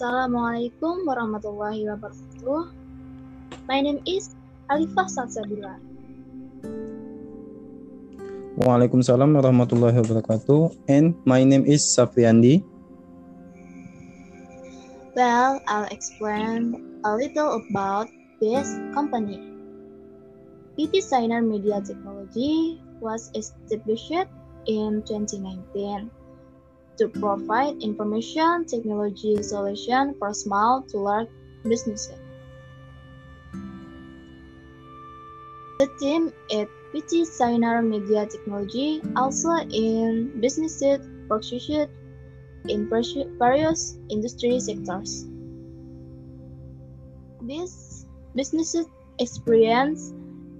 Assalamualaikum 0.00 1.04
warahmatullahi 1.04 1.84
wabarakatuh. 1.84 2.72
My 3.68 3.84
name 3.84 4.00
is 4.08 4.32
Alifah 4.72 5.04
Salsabila. 5.04 5.76
Waalaikumsalam 8.64 9.36
warahmatullahi 9.36 10.00
wabarakatuh. 10.00 10.72
And 10.88 11.12
my 11.28 11.44
name 11.44 11.68
is 11.68 11.84
Safriandi. 11.84 12.64
Well, 15.12 15.60
I'll 15.68 15.92
explain 15.92 16.80
a 17.04 17.12
little 17.12 17.60
about 17.60 18.08
this 18.40 18.80
company. 18.96 19.52
PT 20.80 21.04
Signer 21.04 21.44
Media 21.44 21.84
Technology 21.84 22.80
was 23.04 23.28
established 23.36 24.32
in 24.64 25.04
2019 25.04 26.08
to 26.98 27.08
provide 27.08 27.82
information 27.82 28.64
technology 28.64 29.42
solution 29.42 30.14
for 30.18 30.34
small 30.34 30.82
to 30.82 30.98
large 30.98 31.28
businesses. 31.64 32.18
The 35.80 35.88
team 35.98 36.32
at 36.52 36.68
PT 36.92 37.24
Signer 37.24 37.80
Media 37.80 38.26
Technology 38.26 39.00
also 39.16 39.50
in 39.72 40.40
businesses 40.40 41.00
pursued 41.28 41.88
in 42.68 42.90
various 43.38 43.96
industry 44.10 44.60
sectors. 44.60 45.24
This 47.40 48.04
business 48.34 48.76
experience 49.18 50.12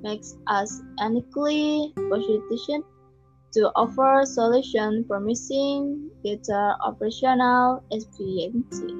makes 0.02 0.36
us 0.46 0.80
uniquely 0.98 1.92
positioned 1.94 2.84
to 3.52 3.70
offer 3.74 4.22
solutions 4.24 5.06
promising 5.08 6.10
better 6.22 6.74
operational 6.86 7.82
efficiency, 7.90 8.94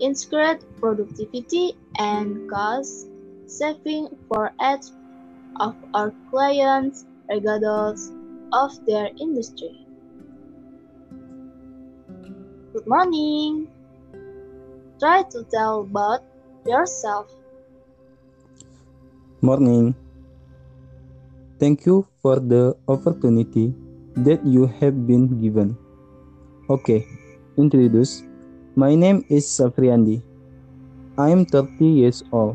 increased 0.00 0.66
productivity, 0.76 1.72
and 1.96 2.48
cost 2.50 3.08
saving 3.46 4.08
for 4.28 4.52
each 4.60 4.92
of 5.60 5.74
our 5.94 6.12
clients 6.30 7.06
regardless 7.30 8.12
of 8.52 8.72
their 8.86 9.08
industry. 9.20 9.72
Good 12.72 12.86
morning. 12.86 13.68
Try 15.00 15.22
to 15.30 15.44
tell 15.44 15.80
about 15.80 16.20
yourself. 16.66 17.32
Morning. 19.40 19.94
Thank 21.58 21.86
you 21.86 22.06
for 22.22 22.38
the 22.38 22.78
opportunity 22.86 23.74
that 24.22 24.46
you 24.46 24.70
have 24.78 24.94
been 25.10 25.26
given. 25.42 25.74
Okay, 26.70 27.02
introduce. 27.58 28.22
My 28.78 28.94
name 28.94 29.26
is 29.26 29.42
Safriandi. 29.42 30.22
I 31.18 31.34
am 31.34 31.42
30 31.42 31.82
years 31.82 32.22
old. 32.30 32.54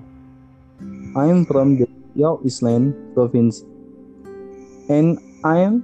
I 1.19 1.27
am 1.27 1.43
from 1.43 1.75
the 1.75 1.87
Riau 2.15 2.39
Island 2.47 2.95
province 3.11 3.67
and 4.87 5.19
I 5.43 5.59
am 5.67 5.83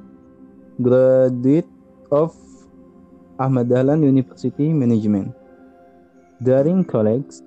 graduate 0.79 1.67
of 2.15 2.31
Ahmad 3.35 3.67
Dahlan 3.67 3.99
University 3.99 4.71
Management. 4.71 5.35
During 6.39 6.87
college, 6.87 7.43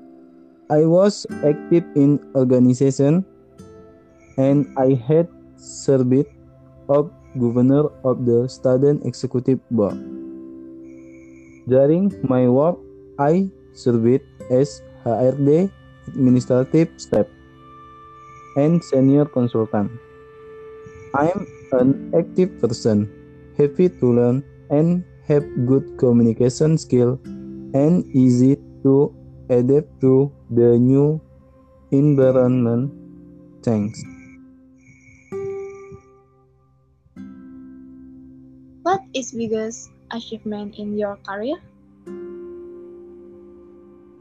I 0.68 0.84
was 0.84 1.24
active 1.40 1.88
in 1.96 2.20
organization 2.36 3.24
and 4.36 4.68
I 4.76 5.00
had 5.08 5.32
served 5.62 6.26
of 6.90 7.14
governor 7.38 7.86
of 8.02 8.26
the 8.26 8.48
student 8.50 9.06
executive 9.06 9.62
board. 9.70 9.94
During 11.70 12.10
my 12.26 12.48
work, 12.48 12.76
I 13.18 13.48
served 13.72 14.26
as 14.50 14.82
HRD 15.06 15.70
administrative 16.08 16.90
staff 16.98 17.26
and 18.56 18.82
senior 18.82 19.24
consultant. 19.24 19.90
I 21.14 21.30
am 21.30 21.46
an 21.72 22.12
active 22.18 22.58
person, 22.60 23.06
happy 23.56 23.88
to 23.88 24.06
learn 24.12 24.44
and 24.70 25.04
have 25.28 25.44
good 25.66 25.96
communication 25.98 26.76
skill 26.76 27.20
and 27.72 28.04
easy 28.10 28.56
to 28.82 29.14
adapt 29.48 30.00
to 30.00 30.32
the 30.50 30.76
new 30.78 31.20
environment. 31.92 32.92
Thanks. 33.62 34.11
Is 39.14 39.32
biggest 39.32 39.90
achievement 40.10 40.78
in 40.78 40.96
your 40.96 41.16
career? 41.26 41.56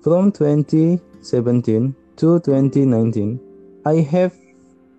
From 0.03 0.31
2017 0.31 1.96
to 2.18 2.40
2019, 2.40 3.40
I 3.85 3.96
have 4.01 4.34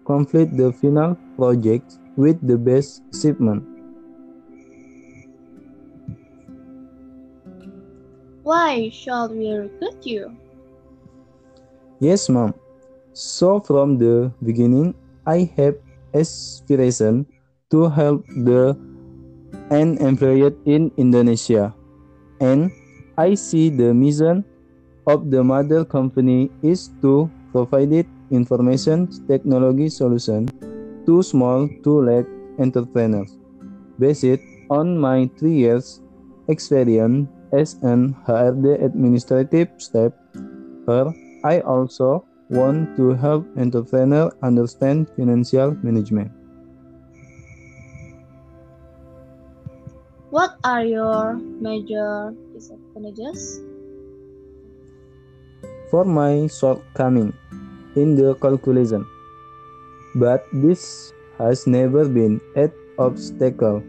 completed 0.04 0.56
the 0.56 0.72
final 0.72 1.16
project 1.36 1.98
with 2.16 2.38
the 2.46 2.56
best 2.56 3.02
achievement. 3.12 3.64
Why 8.42 8.90
should 8.90 9.30
we 9.30 9.50
recruit 9.54 10.06
you? 10.06 10.36
Yes, 12.00 12.28
ma'am. 12.28 12.54
So 13.12 13.60
from 13.60 13.98
the 13.98 14.32
beginning, 14.42 14.94
I 15.26 15.50
have 15.56 15.76
aspiration 16.14 17.26
to 17.70 17.88
help 17.88 18.26
the 18.26 18.74
unemployed 19.70 20.56
in 20.64 20.90
Indonesia, 20.96 21.74
and 22.40 22.70
I 23.16 23.34
see 23.34 23.68
the 23.68 23.92
mission 23.94 24.44
of 25.06 25.30
the 25.30 25.44
mother 25.44 25.84
company 25.84 26.50
is 26.62 26.90
to 27.02 27.30
provide 27.52 28.06
information 28.30 29.08
technology 29.28 29.88
solution 29.88 30.48
to 31.06 31.22
small 31.22 31.68
to 31.84 31.92
large 32.00 32.30
entrepreneurs. 32.58 33.36
Based 33.98 34.40
on 34.70 34.96
my 34.96 35.28
three 35.36 35.54
years 35.54 36.00
experience 36.48 37.28
as 37.52 37.76
an 37.82 38.16
HRD 38.26 38.82
administrative 38.82 39.68
staff, 39.76 40.12
I 41.44 41.60
also 41.60 42.24
want 42.48 42.96
to 42.96 43.12
help 43.14 43.46
entrepreneurs 43.56 44.32
understand 44.42 45.08
financial 45.16 45.76
management. 45.82 46.32
What 50.32 50.56
are 50.64 50.80
your 50.80 51.36
major 51.60 52.32
disadvantages? 52.56 53.60
For 55.92 56.08
my 56.08 56.48
shortcoming 56.48 57.36
in 58.00 58.16
the 58.16 58.32
calculation, 58.40 59.04
but 60.16 60.48
this 60.56 61.12
has 61.36 61.68
never 61.68 62.08
been 62.08 62.40
an 62.56 62.72
obstacle. 62.96 63.84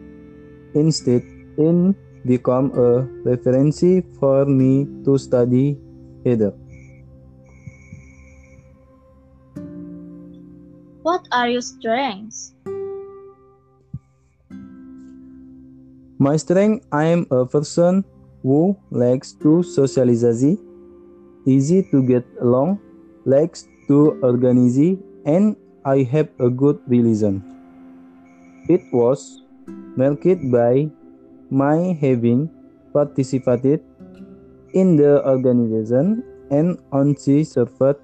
Instead, 0.76 1.24
it 1.56 1.96
become 2.28 2.76
a 2.76 3.08
reference 3.24 3.80
for 4.20 4.44
me 4.44 4.84
to 5.08 5.16
study 5.16 5.80
either. 6.28 6.52
What 11.08 11.24
are 11.32 11.48
your 11.48 11.64
strengths? 11.64 12.52
My 16.24 16.38
strength 16.38 16.88
I 16.90 17.04
am 17.12 17.22
a 17.36 17.46
person 17.46 18.06
who 18.44 18.78
likes 18.92 19.34
to 19.44 19.62
socialize, 19.62 20.46
easy 21.46 21.80
to 21.92 22.02
get 22.02 22.24
along, 22.40 22.80
likes 23.26 23.68
to 23.90 23.98
organize, 24.24 24.78
and 25.26 25.58
I 25.84 26.04
have 26.14 26.30
a 26.40 26.50
good 26.50 26.80
religion. 26.88 27.42
It 28.70 28.86
was 28.94 29.42
marked 29.98 30.46
by 30.50 30.88
my 31.50 31.92
having 32.04 32.48
participated 32.94 33.84
in 34.74 34.96
the 34.96 35.28
organization 35.28 36.24
and 36.52 36.80
only 36.94 37.44
served 37.44 38.00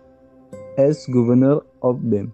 as 0.77 1.05
governor 1.07 1.61
of 1.81 2.03
them. 2.09 2.33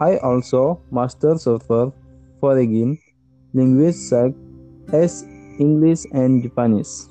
I 0.00 0.16
also 0.16 0.80
master 0.90 1.36
several 1.36 1.94
foreign 2.40 2.98
languages 3.52 4.08
such 4.08 4.32
as 4.92 5.22
English 5.58 6.06
and 6.12 6.42
Japanese. 6.42 7.08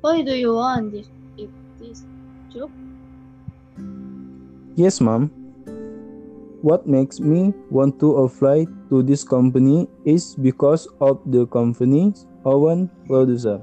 Why 0.00 0.20
do 0.20 0.36
you 0.36 0.54
want 0.54 0.92
this, 0.92 1.08
this 1.80 2.04
job? 2.52 2.70
Yes, 4.76 5.00
ma'am. 5.00 5.30
What 6.60 6.86
makes 6.86 7.20
me 7.20 7.52
want 7.70 8.00
to 8.00 8.24
apply 8.24 8.66
to 8.90 9.02
this 9.02 9.24
company 9.24 9.88
is 10.04 10.34
because 10.34 10.88
of 11.00 11.20
the 11.26 11.46
company's 11.46 12.26
own 12.44 12.90
producer. 13.06 13.60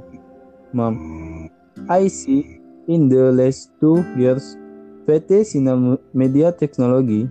Ma'am, 0.73 1.49
I 1.89 2.07
see 2.07 2.59
in 2.87 3.09
the 3.09 3.31
last 3.31 3.71
two 3.79 4.01
years, 4.17 4.57
PT 5.05 5.55
Media 6.13 6.51
Technology 6.51 7.29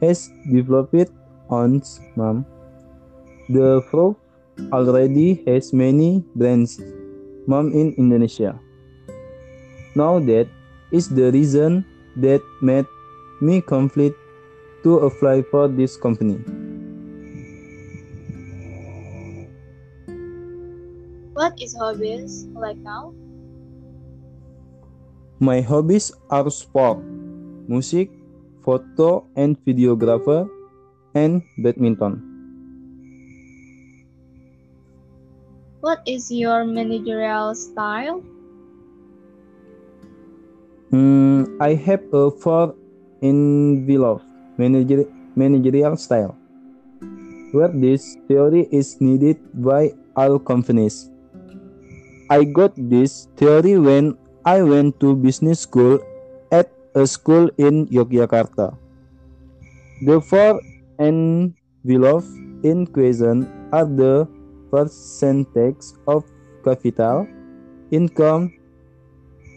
has 0.00 0.30
developed 0.50 1.12
on, 1.48 1.82
ma'am, 2.16 2.44
the 3.48 3.82
proof 3.90 4.16
already 4.72 5.42
has 5.46 5.72
many 5.72 6.24
brands 6.34 6.80
mom 7.46 7.72
in 7.72 7.92
Indonesia. 7.98 8.56
Now 9.94 10.18
that 10.18 10.48
is 10.92 11.08
the 11.08 11.30
reason 11.30 11.84
that 12.16 12.40
made 12.62 12.86
me 13.40 13.60
complete 13.60 14.14
to 14.82 15.04
apply 15.04 15.42
for 15.50 15.68
this 15.68 15.96
company. 15.96 16.40
What 21.34 21.58
is 21.58 21.74
hobbies 21.74 22.46
like 22.54 22.78
now? 22.78 23.12
My 25.42 25.60
hobbies 25.60 26.14
are 26.30 26.48
sport, 26.48 27.02
music, 27.66 28.08
photo 28.62 29.26
and 29.34 29.58
videographer, 29.66 30.48
and 31.14 31.42
badminton. 31.58 32.33
What 35.84 36.00
is 36.08 36.32
your 36.32 36.64
managerial 36.64 37.52
style? 37.52 38.24
Hmm, 40.88 41.60
I 41.60 41.76
have 41.76 42.00
a 42.08 42.30
four 42.32 42.72
envelope 43.20 44.24
manager, 44.56 45.04
managerial 45.36 46.00
style, 46.00 46.32
where 47.52 47.68
this 47.68 48.16
theory 48.24 48.64
is 48.72 48.96
needed 49.04 49.36
by 49.52 49.92
all 50.16 50.38
companies. 50.38 51.12
I 52.32 52.48
got 52.48 52.72
this 52.80 53.28
theory 53.36 53.76
when 53.76 54.16
I 54.48 54.62
went 54.64 54.96
to 55.04 55.12
business 55.12 55.68
school 55.68 56.00
at 56.48 56.72
a 56.94 57.04
school 57.06 57.52
in 57.60 57.92
Yogyakarta. 57.92 58.72
The 60.00 60.16
four 60.22 60.64
envelopes 60.96 62.32
in 62.64 62.88
question 62.88 63.44
are 63.68 63.84
the 63.84 64.24
percentage 64.74 65.94
of 66.10 66.26
capital, 66.66 67.30
income, 67.94 68.50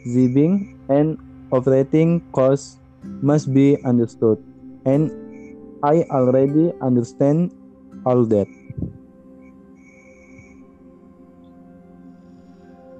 saving, 0.06 0.78
and 0.94 1.18
operating 1.50 2.22
costs 2.38 2.78
must 3.26 3.50
be 3.50 3.82
understood, 3.82 4.38
and 4.86 5.10
I 5.82 6.06
already 6.14 6.70
understand 6.86 7.50
all 8.06 8.30
that. 8.30 8.46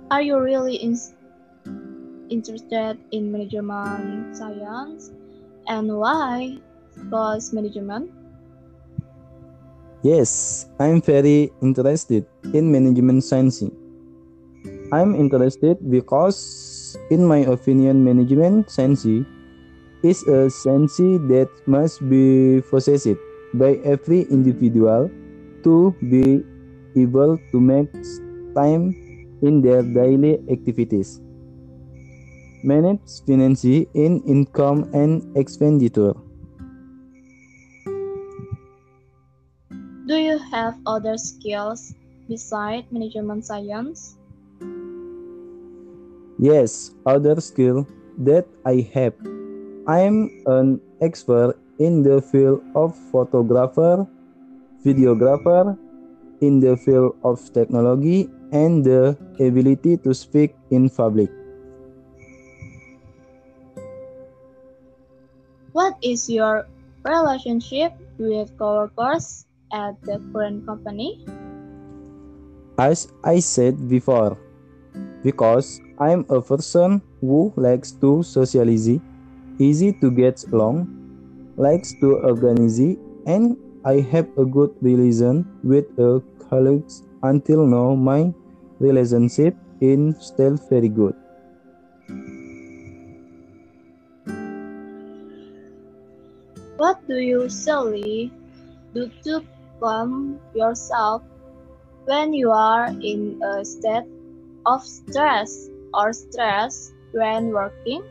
Are 0.10 0.26
you 0.26 0.42
really 0.42 0.82
in 0.82 0.98
interested 2.34 2.98
in 3.12 3.30
management 3.30 4.34
science? 4.34 5.14
And 5.68 5.92
why 5.94 6.58
sports 6.96 7.54
management? 7.54 8.10
Yes, 10.04 10.68
I'm 10.80 11.02
very 11.02 11.52
interested 11.62 12.26
in 12.54 12.72
management 12.72 13.24
science. 13.24 13.64
I'm 14.94 15.16
interested 15.16 15.78
because, 15.90 16.96
in 17.10 17.26
my 17.26 17.40
opinion, 17.50 18.04
management 18.06 18.70
science 18.70 19.06
is 20.04 20.24
a 20.30 20.50
science 20.50 20.98
that 20.98 21.50
must 21.66 22.08
be 22.08 22.62
possessed 22.70 23.18
by 23.56 23.82
every 23.84 24.22
individual 24.30 25.10
to 25.64 25.96
be 26.10 26.46
able 26.96 27.40
to 27.52 27.60
make 27.60 27.92
time 28.54 28.94
in 29.42 29.62
their 29.62 29.82
daily 29.82 30.38
activities. 30.50 31.22
Manage 32.64 33.26
finance 33.26 33.66
in 33.66 34.22
income 34.26 34.90
and 34.94 35.26
expenditure. 35.36 36.14
Do 40.08 40.16
you 40.16 40.40
have 40.56 40.80
other 40.88 41.20
skills 41.20 41.92
beside 42.32 42.88
management 42.96 43.44
science? 43.44 44.16
Yes, 46.40 46.96
other 47.04 47.44
skill 47.44 47.84
that 48.24 48.48
I 48.64 48.88
have. 48.96 49.12
I'm 49.84 50.32
an 50.48 50.80
expert 51.04 51.60
in 51.76 52.08
the 52.08 52.24
field 52.24 52.64
of 52.72 52.96
photographer, 53.12 54.08
videographer, 54.80 55.76
in 56.40 56.64
the 56.64 56.80
field 56.80 57.20
of 57.28 57.44
technology, 57.52 58.32
and 58.56 58.88
the 58.88 59.20
ability 59.44 60.00
to 60.08 60.16
speak 60.16 60.56
in 60.72 60.88
public. 60.88 61.28
What 65.76 66.00
is 66.00 66.32
your 66.32 66.64
relationship 67.04 67.92
with 68.16 68.56
coworkers 68.56 69.44
at 69.74 70.02
the 70.04 70.20
current 70.32 70.66
company? 70.66 71.26
As 72.78 73.12
I 73.24 73.40
said 73.40 73.90
before, 73.90 74.38
because 75.24 75.82
I'm 76.00 76.26
a 76.30 76.42
person 76.42 77.02
who 77.22 77.54
likes 77.56 77.92
to 78.04 78.24
socialize, 78.24 79.00
easy 79.60 79.94
to 80.02 80.12
get 80.12 80.44
along, 80.54 80.88
likes 81.58 81.94
to 82.02 82.18
organize, 82.22 82.80
and 83.26 83.58
I 83.84 84.02
have 84.12 84.28
a 84.38 84.46
good 84.46 84.76
relation 84.82 85.46
with 85.64 85.88
a 85.98 86.22
colleagues 86.50 87.04
until 87.24 87.66
now 87.66 87.96
my 87.96 88.34
relationship 88.80 89.56
is 89.82 90.16
still 90.20 90.56
very 90.70 90.90
good. 90.90 91.16
What 96.78 97.02
do 97.08 97.18
you 97.18 97.44
usually 97.44 98.32
do 98.94 99.10
to 99.24 99.42
calm 99.80 100.40
yourself 100.56 101.22
when 102.06 102.34
you 102.34 102.52
are 102.52 102.88
in 103.02 103.40
a 103.44 103.66
state 103.66 104.08
of 104.66 104.82
stress 104.84 105.70
or 105.94 106.14
stress 106.14 106.92
when 107.12 107.50
working? 107.52 108.04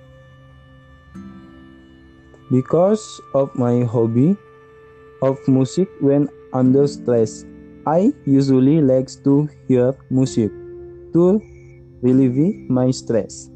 Because 2.50 3.20
of 3.34 3.50
my 3.54 3.82
hobby 3.82 4.36
of 5.22 5.38
music 5.48 5.88
when 6.00 6.28
under 6.52 6.86
stress, 6.86 7.44
I 7.86 8.12
usually 8.24 8.80
like 8.80 9.10
to 9.24 9.48
hear 9.66 9.94
music 10.10 10.50
to 11.12 11.40
relieve 12.02 12.70
my 12.70 12.90
stress. 12.90 13.50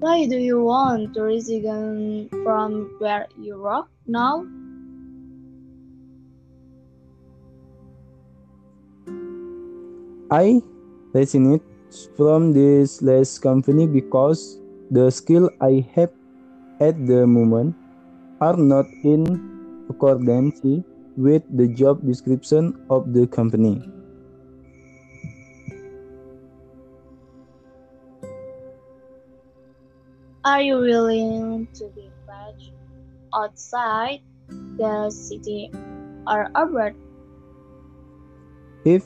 Why 0.00 0.24
do 0.24 0.38
you 0.40 0.64
want 0.64 1.12
to 1.12 1.20
resign 1.28 2.32
from 2.42 2.96
where 3.00 3.28
you 3.36 3.60
work 3.60 3.84
now? 4.06 4.48
I 10.32 10.64
resonate 11.12 11.60
from 12.16 12.54
this 12.56 13.02
last 13.02 13.44
company 13.44 13.86
because 13.86 14.56
the 14.90 15.10
skill 15.10 15.50
I 15.60 15.84
have 15.92 16.08
at 16.80 16.96
the 17.04 17.26
moment 17.26 17.76
are 18.40 18.56
not 18.56 18.86
in 19.04 19.28
accordance 19.90 20.64
with 21.18 21.44
the 21.52 21.68
job 21.68 22.00
description 22.06 22.72
of 22.88 23.12
the 23.12 23.26
company. 23.26 23.99
Are 30.40 30.62
you 30.62 30.80
willing 30.80 31.68
to 31.76 31.84
be 31.92 32.08
fetched 32.24 32.72
outside 33.36 34.24
the 34.48 35.12
city 35.12 35.68
or 36.26 36.48
abroad? 36.54 36.96
If 38.88 39.04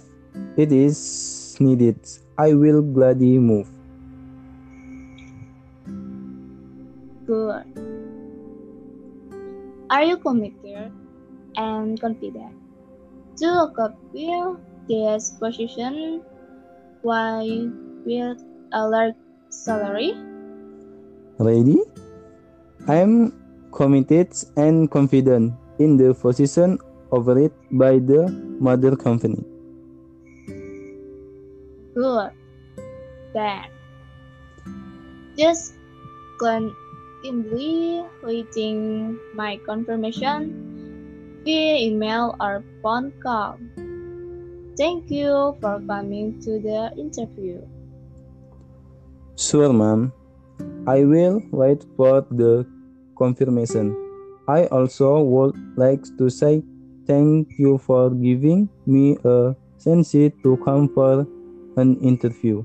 it 0.56 0.70
is 0.70 1.56
needed, 1.58 1.98
I 2.38 2.54
will 2.54 2.82
gladly 2.82 3.42
move. 3.42 3.66
Good. 7.26 7.66
Are 9.90 10.04
you 10.06 10.16
committed 10.18 10.92
and 11.56 12.00
confident 12.00 12.54
to 13.42 13.46
occupy 13.46 14.54
this 14.86 15.34
position 15.34 16.22
while 17.02 17.42
with 18.06 18.38
a 18.70 18.86
large 18.86 19.18
salary? 19.50 20.14
Ready? 21.38 21.82
I 22.86 22.96
am 22.96 23.32
committed 23.72 24.30
and 24.56 24.90
confident 24.90 25.54
in 25.78 25.96
the 25.96 26.14
position 26.14 26.78
offered 27.10 27.52
by 27.72 27.98
the 27.98 28.30
mother 28.60 28.94
company. 28.94 29.42
Good. 31.94 32.30
Then, 33.34 33.66
just 35.36 35.74
kindly 36.38 38.04
waiting 38.22 39.18
my 39.34 39.58
confirmation 39.66 41.42
via 41.42 41.76
email 41.82 42.36
or 42.38 42.62
phone 42.82 43.10
call. 43.22 43.58
Thank 44.76 45.10
you 45.10 45.54
for 45.60 45.82
coming 45.86 46.38
to 46.42 46.58
the 46.58 46.90
interview. 46.98 47.62
Sure, 49.36 49.72
ma'am. 49.72 50.12
I 50.84 51.00
will 51.04 51.40
wait 51.48 51.80
for 51.96 52.28
the 52.28 52.68
confirmation. 53.16 53.96
I 54.44 54.68
also 54.68 55.24
would 55.24 55.56
like 55.80 56.04
to 56.20 56.28
say 56.28 56.60
thank 57.08 57.48
you 57.56 57.80
for 57.80 58.12
giving 58.12 58.68
me 58.84 59.16
a 59.24 59.56
chance 59.80 60.12
to 60.12 60.50
come 60.60 60.92
for 60.92 61.24
an 61.80 61.96
interview. 62.04 62.60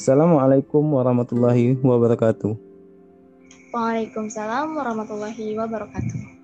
Assalamualaikum 0.00 0.82
warahmatullahi 0.88 1.76
wabarakatuh. 1.84 2.56
Waalaikumsalam 3.76 4.72
warahmatullahi 4.72 5.52
wabarakatuh. 5.56 6.41